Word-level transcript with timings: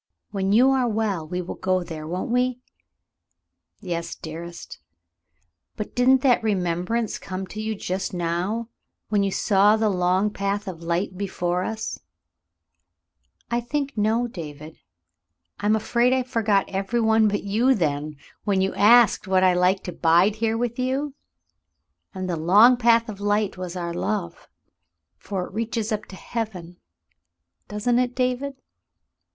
When 0.31 0.51
you 0.51 0.71
are 0.71 0.87
well, 0.87 1.27
we 1.27 1.43
will 1.43 1.53
go 1.53 1.83
there, 1.83 2.07
won't 2.07 2.31
we.'^" 2.31 2.59
"Yes, 3.81 4.15
dearest; 4.15 4.79
but 5.75 5.93
didn't 5.93 6.23
the 6.23 6.39
remembrance 6.41 7.19
come 7.19 7.45
to 7.45 7.61
you 7.61 7.75
just 7.75 8.11
now, 8.11 8.69
when 9.09 9.21
you 9.21 9.29
saw 9.29 9.75
the 9.75 9.91
long 9.91 10.31
path 10.33 10.67
of 10.67 10.81
light 10.81 11.19
before 11.19 11.63
us 11.63 11.99
.f^" 11.99 12.01
"I 13.51 13.59
think 13.61 13.95
no, 13.95 14.25
David. 14.27 14.79
I'm 15.59 15.75
afraid 15.75 16.13
I 16.13 16.23
forgot 16.23 16.67
every 16.67 16.99
one 16.99 17.27
but 17.27 17.43
you 17.43 17.75
then, 17.75 18.15
when 18.43 18.59
you 18.59 18.73
asked 18.73 19.27
would 19.27 19.43
I 19.43 19.53
like 19.53 19.83
to 19.83 19.91
bide 19.93 20.37
here 20.37 20.57
with 20.57 20.79
you; 20.79 21.13
and 22.11 22.27
the 22.27 22.35
long 22.37 22.75
path 22.75 23.07
of 23.07 23.19
light 23.21 23.55
was 23.55 23.75
our 23.75 23.93
love— 23.93 24.47
for 25.19 25.45
it 25.45 25.53
reaches 25.53 25.91
up 25.91 26.05
to 26.05 26.15
heaven, 26.15 26.77
doesn't 27.67 27.99
it, 27.99 28.15
David 28.15 28.55